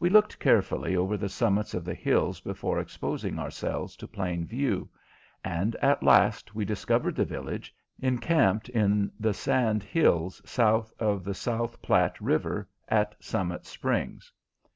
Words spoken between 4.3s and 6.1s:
view, and at